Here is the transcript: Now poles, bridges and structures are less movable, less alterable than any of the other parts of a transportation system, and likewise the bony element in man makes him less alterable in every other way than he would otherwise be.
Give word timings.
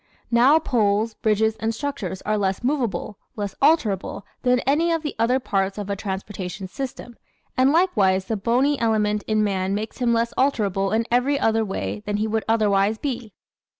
Now 0.31 0.57
poles, 0.57 1.13
bridges 1.13 1.55
and 1.57 1.75
structures 1.75 2.23
are 2.23 2.35
less 2.35 2.63
movable, 2.63 3.19
less 3.35 3.53
alterable 3.61 4.23
than 4.41 4.59
any 4.61 4.91
of 4.91 5.03
the 5.03 5.13
other 5.19 5.39
parts 5.39 5.77
of 5.77 5.91
a 5.91 5.95
transportation 5.95 6.67
system, 6.67 7.17
and 7.55 7.71
likewise 7.71 8.25
the 8.25 8.35
bony 8.35 8.79
element 8.79 9.21
in 9.27 9.43
man 9.43 9.75
makes 9.75 9.99
him 9.99 10.11
less 10.11 10.33
alterable 10.39 10.91
in 10.91 11.05
every 11.11 11.39
other 11.39 11.63
way 11.63 12.01
than 12.07 12.17
he 12.17 12.25
would 12.25 12.45
otherwise 12.49 12.97
be. 12.97 13.31